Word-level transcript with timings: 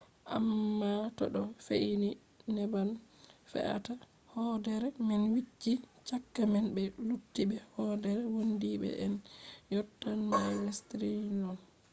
amma 0.35 0.91
to 1.17 1.23
ɗo 1.33 1.41
fe’i 1.65 1.91
ni 2.01 2.09
neɓan 2.55 2.89
fe’ata. 3.51 3.93
hoodere 4.31 4.87
man 5.07 5.23
wicci. 5.33 5.71
chaka 6.07 6.41
man 6.53 6.65
be 6.75 6.83
luttuɓe 7.07 7.55
hoodere 7.73 8.21
wondiiɓe” 8.35 8.89
en 9.05 9.13
yottan 9.73 10.19
mails 10.31 10.77
triliyon 10.89 11.57